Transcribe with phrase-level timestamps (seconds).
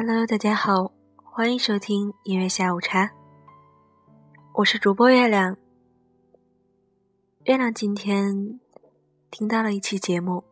[0.00, 0.92] Hello，大家好，
[1.24, 3.10] 欢迎收听音乐下午茶。
[4.54, 5.56] 我是主播月亮。
[7.46, 8.60] 月亮今天
[9.28, 10.44] 听到了一期节目，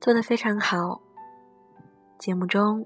[0.00, 1.00] 做的非常好。
[2.18, 2.84] 节目中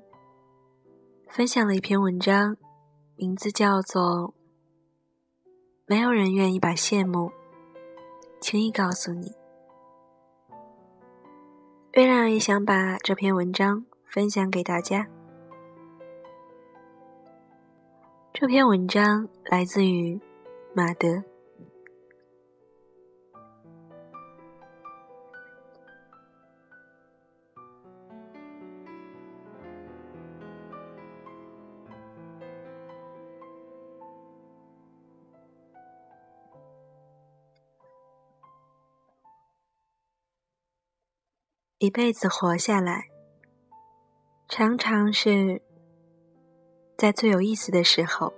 [1.30, 2.58] 分享了一篇文章，
[3.16, 4.02] 名字叫做
[5.86, 7.32] 《没有人愿意把羡慕
[8.42, 9.28] 轻易告诉你》。
[11.94, 15.08] 月亮也想把这篇文章分享给大家。
[18.36, 20.20] 这篇文章来自于
[20.74, 21.22] 马德。
[41.78, 43.04] 一辈子活下来，
[44.48, 45.62] 常常是
[47.04, 48.32] 在最有意思的时候，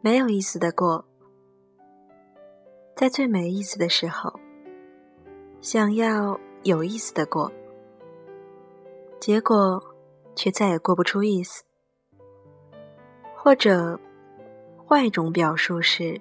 [0.00, 1.04] 没有意思的过；
[2.96, 4.40] 在最没意思的时候，
[5.60, 7.52] 想要有意思的过，
[9.20, 9.80] 结果
[10.34, 11.62] 却再也过不出意思。
[13.36, 14.00] 或者
[14.84, 16.20] 换一种表述是，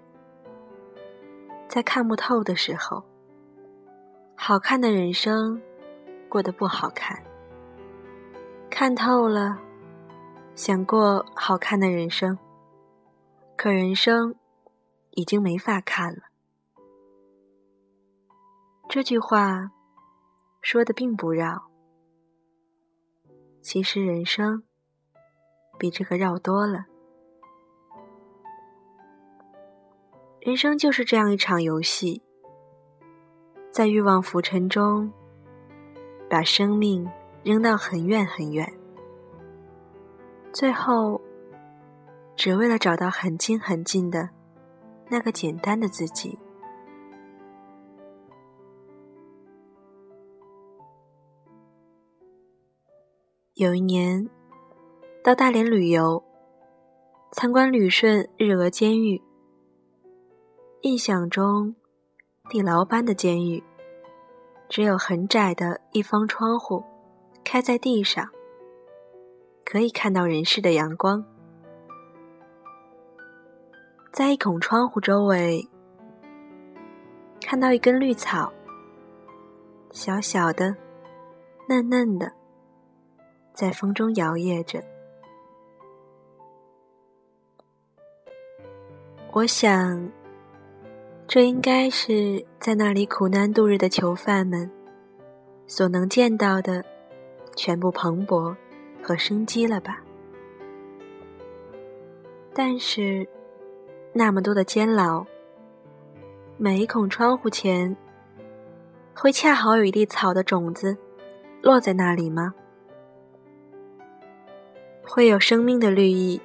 [1.68, 3.04] 在看不透的时候，
[4.36, 5.60] 好看的人生。
[6.30, 7.20] 过得不好看，
[8.70, 9.58] 看透了，
[10.56, 12.38] 想过好看的人生，
[13.58, 14.36] 可人生
[15.12, 16.22] 已经没法看了。
[18.88, 19.72] 这句话
[20.62, 21.72] 说的并不绕，
[23.62, 24.64] 其实人生
[25.80, 26.86] 比这个绕多了。
[30.40, 32.22] 人生就是这样一场游戏，
[33.72, 35.12] 在欲望浮沉中。
[36.30, 37.08] 把生命
[37.44, 38.68] 扔到很远很远，
[40.54, 41.20] 最后，
[42.36, 44.30] 只为了找到很近很近的
[45.10, 46.38] 那个简单的自己。
[53.56, 54.30] 有一年，
[55.24, 56.24] 到大连旅游，
[57.32, 59.20] 参观旅顺日俄监狱，
[60.82, 61.76] 印象中
[62.48, 63.64] 地牢般的监狱。
[64.70, 66.84] 只有很窄的一方窗户，
[67.44, 68.28] 开在地上，
[69.66, 71.24] 可以看到人世的阳光。
[74.12, 75.68] 在一孔窗户周围，
[77.42, 78.54] 看到一根绿草，
[79.92, 80.76] 小小的、
[81.68, 82.32] 嫩嫩的，
[83.54, 84.84] 在风中摇曳着。
[89.32, 90.12] 我想。
[91.26, 94.70] 这应该是在那里苦难度日的囚犯们
[95.66, 96.84] 所能见到的
[97.56, 98.56] 全部蓬勃
[99.04, 100.02] 和生机了吧？
[102.54, 103.28] 但是，
[104.14, 105.26] 那么多的监牢，
[106.58, 107.96] 每一孔窗户前，
[109.14, 110.96] 会恰好有一粒草的种子
[111.62, 112.54] 落在那里吗？
[115.04, 116.40] 会有生命的绿意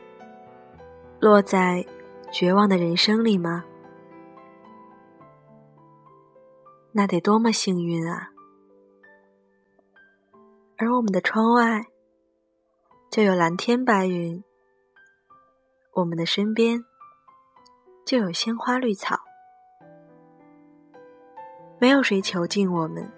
[1.21, 1.87] 落在
[2.33, 3.65] 绝望的人生里吗？
[6.91, 8.31] 那得多么幸运啊！
[10.79, 11.87] 而我们的窗外
[13.11, 14.45] 就有蓝天白云，
[15.95, 16.85] 我们的身边
[18.05, 19.19] 就有鲜花绿草，
[21.79, 23.11] 没有谁囚禁我们，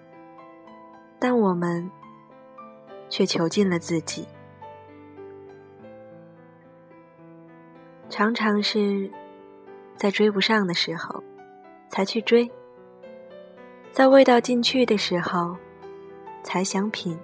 [1.19, 1.91] 但我们
[3.09, 4.25] 却囚禁了自己。
[8.09, 9.11] 常常是
[9.97, 11.21] 在追不上的时候
[11.89, 12.49] 才去追。
[13.91, 15.57] 在味道进去的时候，
[16.43, 17.17] 才想品；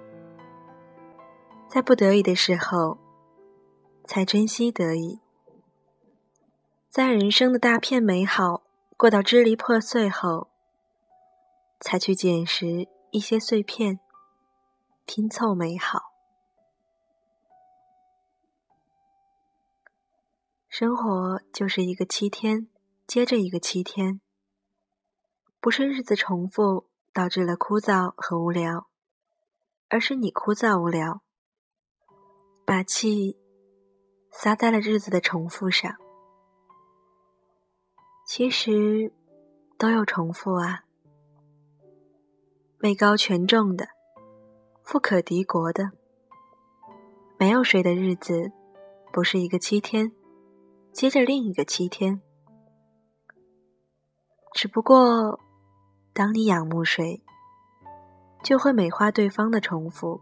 [1.68, 2.96] 在不得已的时候，
[4.04, 5.20] 才珍惜得意；
[6.88, 8.62] 在人生的大片美好
[8.96, 10.48] 过到支离破碎后，
[11.78, 14.00] 才去捡拾一些碎片，
[15.04, 16.14] 拼凑美好。
[20.70, 22.68] 生活就是一个七天
[23.06, 24.22] 接着一个七天。
[25.60, 28.88] 不是日子重复导致了枯燥和无聊，
[29.88, 31.20] 而是你枯燥无聊，
[32.68, 33.34] 把气
[34.30, 35.96] 撒在了日子的重复上。
[38.26, 39.10] 其实
[39.78, 40.84] 都有重复啊，
[42.80, 43.88] 位高权重的，
[44.82, 45.92] 富可敌国的，
[47.38, 48.52] 没有谁的日子
[49.14, 50.12] 不是一个七天
[50.92, 52.20] 接着另一个七天，
[54.52, 55.40] 只不过。
[56.12, 57.22] 当你仰慕谁，
[58.42, 60.20] 就会美化对方的重复；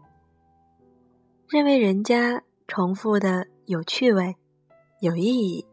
[1.49, 4.35] 认为人家重复的有趣味、
[4.99, 5.65] 有意义。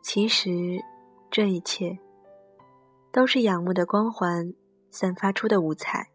[0.00, 0.80] 其实，
[1.28, 1.98] 这一切
[3.10, 4.54] 都是仰慕的光环
[4.92, 6.08] 散发出的五彩。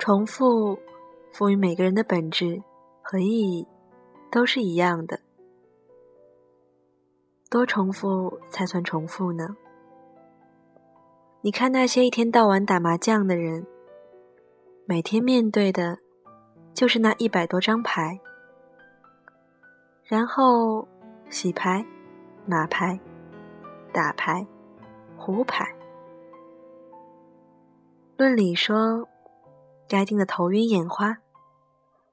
[0.00, 0.76] 重复
[1.32, 2.60] 赋予每个人的本质
[3.02, 3.64] 和意义
[4.32, 5.20] 都是一样的。
[7.48, 9.56] 多重复才算重复呢？
[11.40, 13.64] 你看那些一天到晚打麻将的人，
[14.86, 15.98] 每天面对的，
[16.74, 18.20] 就是那一百多张牌，
[20.04, 20.86] 然后
[21.30, 21.84] 洗牌、
[22.46, 23.00] 码牌、
[23.92, 24.46] 打牌、
[25.16, 25.66] 胡牌。
[28.16, 29.08] 论理说，
[29.88, 31.18] 该定的头晕眼花，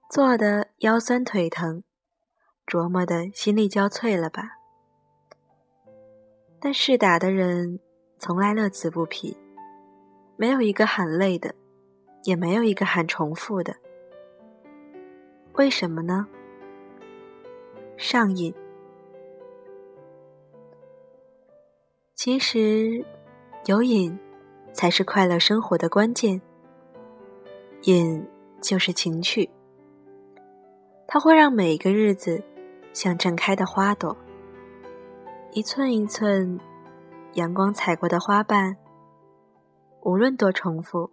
[0.10, 1.84] 坐的腰酸腿疼，
[2.66, 4.44] 琢磨的心力交瘁了吧？
[6.60, 7.80] 但试打的人。
[8.24, 9.36] 从来乐此不疲，
[10.38, 11.56] 没有一个喊累的，
[12.24, 13.76] 也没有一个喊重复的。
[15.54, 16.28] 为什么呢？
[17.98, 18.54] 上瘾。
[22.16, 23.04] 其实，
[23.66, 24.18] 有瘾
[24.74, 26.42] 才是快乐生活的关键。
[27.84, 28.28] 瘾
[28.62, 29.50] 就是情趣，
[31.08, 32.44] 它会让每一个日子
[32.94, 34.16] 像绽开的花朵，
[35.52, 36.60] 一寸一寸。
[37.36, 38.76] 阳光踩过的花瓣，
[40.02, 41.10] 无论多重复，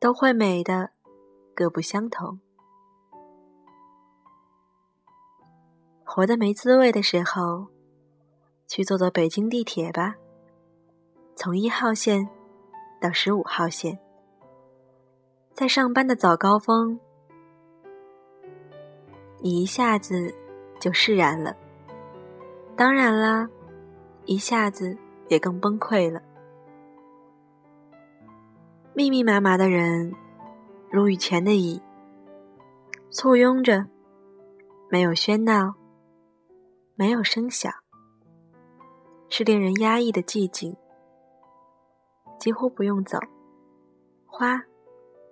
[0.00, 0.90] 都会美的
[1.54, 2.40] 各不相同。
[6.04, 7.68] 活得没滋味的时候，
[8.66, 10.16] 去坐坐北京地铁吧。
[11.36, 12.28] 从一号线
[13.00, 13.98] 到十五号线，
[15.54, 16.98] 在上班的早高峰，
[19.40, 20.34] 你一下子
[20.80, 21.54] 就释然了。
[22.74, 23.48] 当然啦。
[24.26, 24.96] 一下子
[25.28, 26.22] 也更崩溃了。
[28.92, 30.12] 密密麻麻的人，
[30.90, 31.80] 如雨前的蚁，
[33.10, 33.86] 簇拥着，
[34.88, 35.74] 没有喧闹，
[36.96, 37.72] 没有声响，
[39.28, 40.76] 是令人压抑的寂静。
[42.38, 43.18] 几乎不用走，
[44.26, 44.60] 花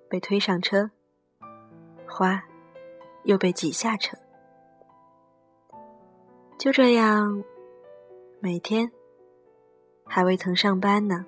[0.08, 0.90] 被推上车，
[2.06, 2.42] 花
[3.24, 4.16] 又被挤下车，
[6.56, 7.42] 就这样。
[8.40, 8.88] 每天
[10.06, 11.26] 还未曾上班呢，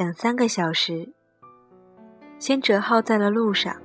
[0.00, 1.06] 两三个小时，
[2.38, 3.76] 先折耗在了路上。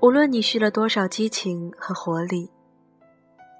[0.00, 2.50] 无论你蓄了多少激情和活力，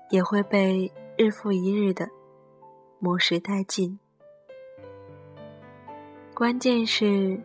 [0.09, 2.09] 也会被日复一日的
[3.01, 3.99] 磨蚀殆尽。
[6.33, 7.39] 关键是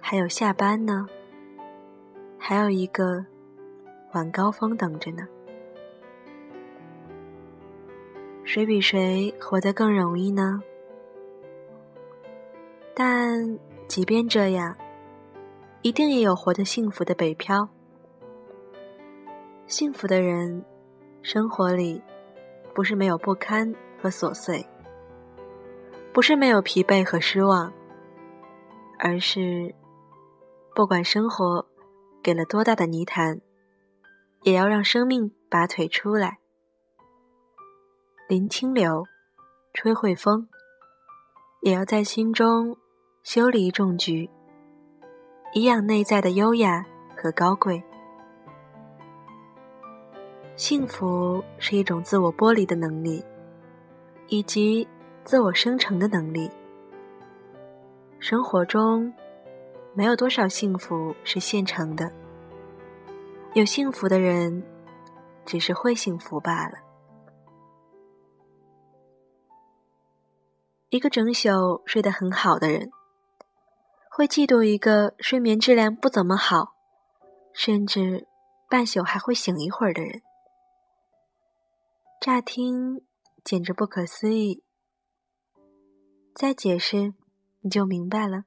[0.00, 1.06] 还有下班呢，
[2.38, 3.22] 还有一个
[4.14, 5.28] 晚高峰等着呢。
[8.44, 10.58] 谁比谁活得更容易呢？
[13.02, 13.58] 但
[13.88, 14.76] 即便这样，
[15.80, 17.66] 一定也有活得幸福的北漂。
[19.66, 20.62] 幸福的人，
[21.22, 22.02] 生活里
[22.74, 24.66] 不是没有不堪和琐碎，
[26.12, 27.72] 不是没有疲惫和失望，
[28.98, 29.74] 而是
[30.74, 31.66] 不管生活
[32.22, 33.40] 给了多大的泥潭，
[34.42, 36.38] 也要让生命拔腿出来。
[38.28, 39.06] 林清流，
[39.72, 40.50] 吹会风，
[41.62, 42.76] 也要在心中
[43.32, 44.28] 修理种菊，
[45.54, 46.84] 以养内在的优雅
[47.16, 47.80] 和高贵。
[50.56, 53.24] 幸福是一种自我剥离的能力，
[54.26, 54.88] 以及
[55.22, 56.50] 自我生成的能力。
[58.18, 59.14] 生活中，
[59.94, 62.10] 没有多少幸福是现成的，
[63.54, 64.60] 有幸福的人，
[65.46, 66.78] 只是会幸福罢了。
[70.88, 72.90] 一个整宿睡得很好的人，
[74.20, 76.74] 会嫉妒一个睡眠质量不怎么好，
[77.54, 78.28] 甚至
[78.68, 80.20] 半宿还会醒一会儿的人。
[82.20, 83.00] 乍听
[83.42, 84.62] 简直不可思议，
[86.34, 87.14] 再解释
[87.60, 88.44] 你就明白了。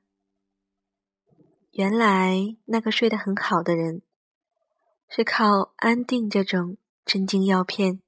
[1.72, 4.04] 原来那个睡得很好的人，
[5.10, 8.00] 是靠安定这种镇静药片，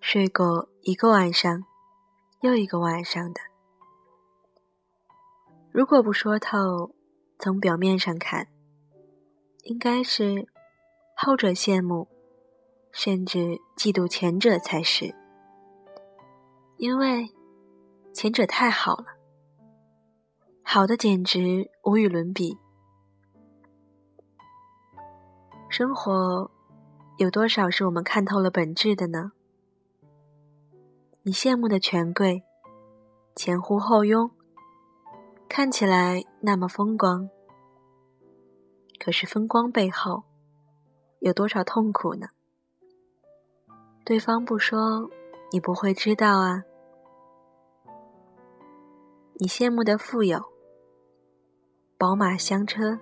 [0.00, 1.62] 睡过一个晚上。
[2.40, 3.40] 又一个晚上的，
[5.80, 6.94] 如果不说透，
[7.38, 8.48] 从表面上看，
[9.62, 10.46] 应该是
[11.16, 12.06] 后者羡慕，
[12.92, 15.14] 甚至嫉妒前者才是，
[16.76, 17.30] 因为
[18.12, 19.06] 前者太好了，
[20.62, 22.58] 好的简直无与伦比。
[25.70, 26.50] 生活
[27.16, 29.32] 有多少是我们看透了本质的呢？
[31.22, 32.44] 你羡慕的权贵，
[33.34, 34.30] 前呼后拥，
[35.52, 37.28] 看起来那么风光，
[39.00, 40.22] 可是风光背后
[41.18, 42.28] 有多少痛苦呢？
[44.04, 45.10] 对方不说，
[45.50, 46.62] 你不会知道啊。
[49.40, 50.40] 你羡慕的富有，
[51.98, 53.00] 宝马香车，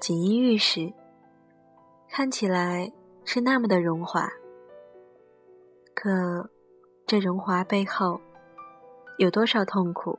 [0.00, 0.92] 锦衣玉食，
[2.08, 2.92] 看起来
[3.24, 4.28] 是那么的荣华，
[5.94, 6.50] 可
[7.06, 8.20] 这荣华背后
[9.18, 10.18] 有多少痛苦？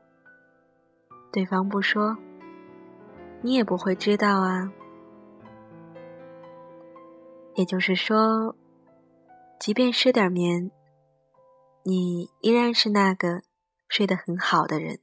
[1.38, 2.17] 对方不说，
[3.44, 4.74] 你也不会知道啊。
[7.53, 8.56] 也就是说，
[9.60, 10.72] 即便失点眠，
[11.84, 13.44] 你依然是那个
[13.88, 14.98] 睡得很好的人。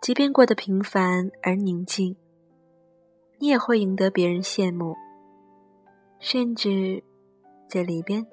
[0.00, 2.16] 即便过得平凡而宁静，
[3.40, 4.94] 你也会赢得别人羡慕，
[6.20, 7.02] 甚至
[7.68, 8.24] 这里边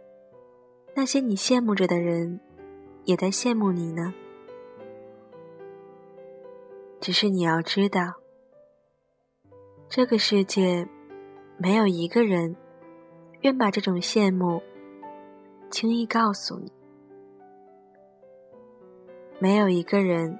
[0.96, 2.40] 那些你羡慕着的人，
[3.06, 4.14] 也在羡慕你呢。
[7.00, 8.14] 只是你要知道，
[9.90, 10.88] 这个世界
[11.58, 12.56] 没有一个人
[13.42, 14.62] 愿把这种羡慕
[15.70, 16.72] 轻易告诉你，
[19.40, 20.40] 没有一个人。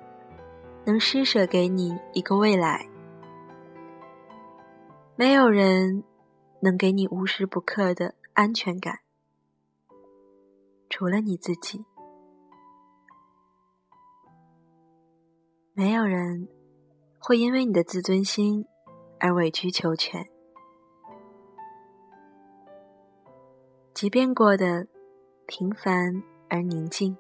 [0.88, 2.88] 能施舍给你一个未来，
[5.16, 6.04] 没有人
[6.60, 9.00] 能给你无时不刻的安全感，
[10.88, 11.84] 除了你自己。
[15.78, 16.48] 没有人
[17.20, 18.66] 会因为你的自尊心
[19.20, 20.26] 而委曲求全，
[23.94, 24.88] 即便过得
[25.48, 27.18] 平凡而宁静，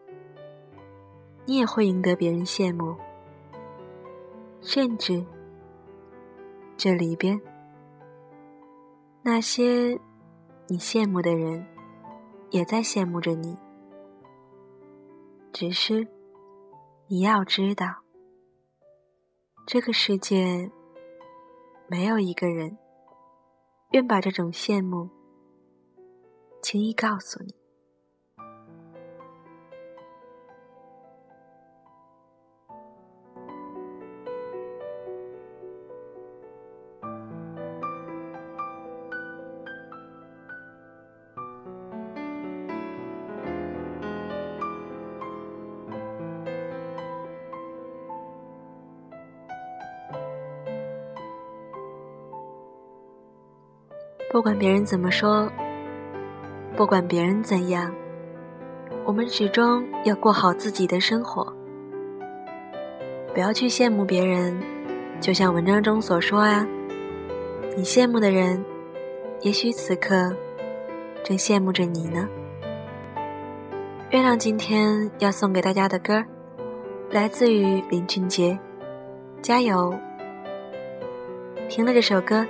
[1.46, 2.96] 你也会赢得别人羡慕。
[4.62, 5.22] 甚至，
[6.78, 7.38] 这里边
[9.22, 10.00] 那些
[10.68, 11.68] 你羡慕的人，
[12.52, 13.58] 也在羡慕着你。
[15.52, 16.08] 只是
[17.08, 18.05] 你要知道，
[19.68, 20.70] 这个世界
[21.88, 22.78] 没有一个人
[23.94, 25.10] 愿把这种羡慕
[26.62, 27.65] 轻易告诉你。
[54.36, 55.50] 不管别人怎么说，
[56.76, 57.90] 不管别人怎样，
[59.06, 61.56] 我们始终要过好自己的生活。
[63.34, 64.62] 不要去羡慕别人，
[65.22, 66.68] 就像文章中所说呀，
[67.78, 68.62] 你羡慕的人，
[69.40, 70.36] 也许此刻
[71.24, 72.28] 正羡慕着你呢。
[74.10, 76.22] 月亮今天要送给大家的歌，
[77.10, 78.60] 来自于林俊杰，
[79.42, 79.98] 加油！
[81.70, 82.46] 听了这首歌，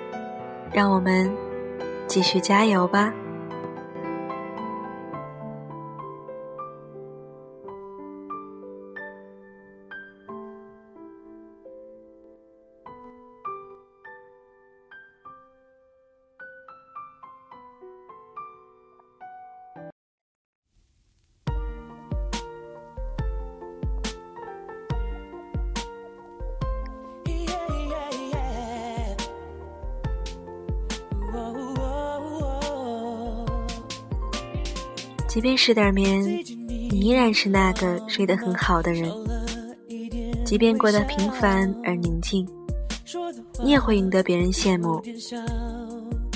[0.73, 1.44] 让我们。
[2.07, 3.13] 继续加油吧。
[35.35, 36.23] 即便失点眠，
[36.89, 39.11] 你依然是那个睡得很好的人。
[40.45, 42.47] 即便过得平凡而宁静，
[43.61, 45.03] 你也会赢得别人羡慕。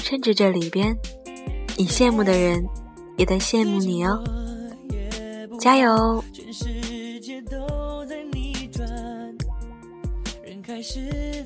[0.03, 0.93] 甚至这里边，
[1.77, 2.61] 你羡慕的人
[3.15, 4.21] 也在羡慕你哦。
[5.61, 6.21] 加油！
[10.61, 10.99] 开始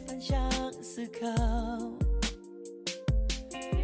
[0.06, 0.38] 反向
[0.82, 1.28] 思考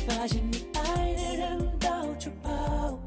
[0.07, 2.98] 发现你爱的人到处跑。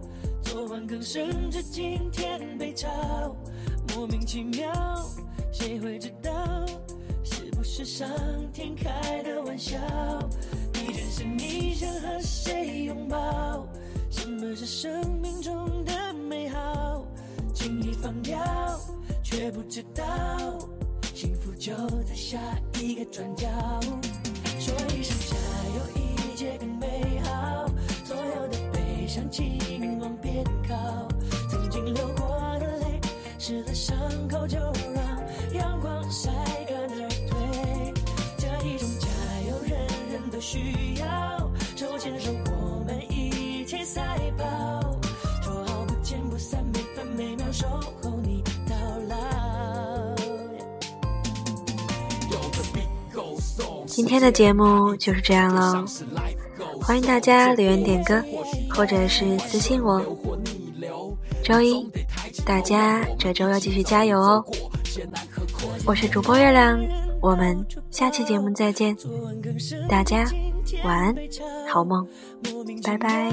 [0.82, 2.88] 昨晚更甚至今天被嘲，
[3.94, 4.72] 莫名其妙，
[5.52, 6.66] 谁会知道？
[7.22, 8.08] 是不是上
[8.52, 9.78] 天开的玩笑？
[10.74, 13.68] 你真是你想和谁拥抱？
[14.10, 17.04] 什么是生命中的美好？
[17.54, 18.40] 轻易放掉，
[19.22, 20.04] 却不知道，
[21.14, 21.72] 幸福就
[22.04, 22.38] 在下
[22.80, 23.48] 一个转角。
[24.58, 25.36] 说一声加
[25.76, 26.71] 油，一切更，
[29.12, 30.74] 的悲伤请往边靠。
[31.50, 32.26] 曾经流过
[32.58, 33.00] 的泪，
[33.38, 33.96] 湿了伤
[34.28, 35.04] 口就让
[35.54, 36.30] 阳光晒
[36.66, 37.94] 干而退。
[38.38, 39.08] 这一种加
[39.48, 39.78] 油，人
[40.12, 41.50] 人都需要。
[41.76, 44.02] 手牵手，我们一起赛
[44.38, 44.44] 跑，
[45.42, 47.66] 说好不见不散，每分每秒守
[48.02, 48.74] 候你到
[49.08, 49.16] 老。
[53.86, 55.84] 今天的节目就是这样喽，
[56.80, 58.22] 欢迎大家留言点歌，
[58.74, 60.00] 或者是私信我。
[61.44, 61.84] 周一，
[62.44, 64.44] 大家这周要继续加油哦！
[65.84, 66.80] 我是主播月亮，
[67.20, 68.96] 我们下期节目再见，
[69.88, 70.24] 大家
[70.84, 71.14] 晚安，
[71.68, 72.06] 好梦，
[72.84, 73.32] 拜拜。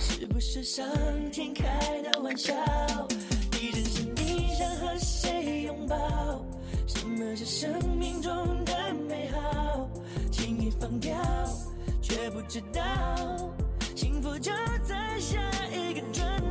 [0.00, 0.86] 什么是生
[7.98, 8.32] 命中
[8.64, 8.72] 的
[9.08, 9.88] 美好？
[10.30, 11.14] 轻易放掉，
[12.24, 12.80] 也不知道
[13.94, 14.50] 幸福就
[14.82, 15.38] 在下
[15.70, 16.43] 一个转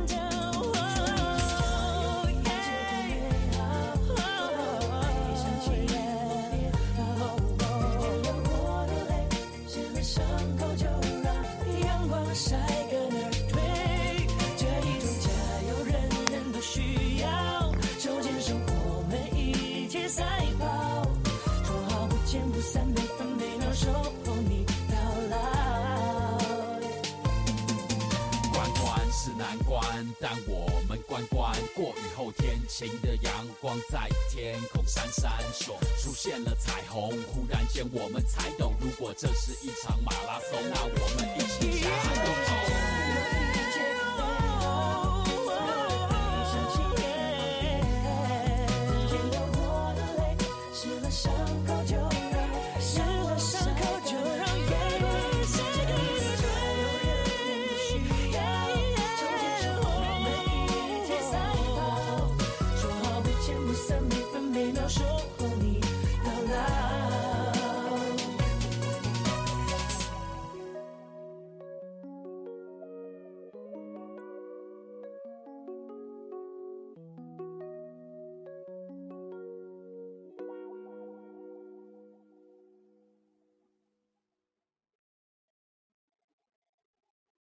[30.20, 42.93] 但我们关关过雨后天晴的阳光在天空闪闪烁出现了彩虹忽然间我们才懂如果这是一场马拉松那我们一起加油。